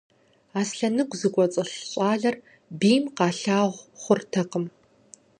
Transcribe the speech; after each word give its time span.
Аслъэныгу 0.59 1.17
зыкӀуэцӀылъ 1.19 1.73
щӀалэр 1.89 2.35
бийм 2.79 3.03
къалъагъу 3.17 3.83
хъуртэкъым. 4.01 4.65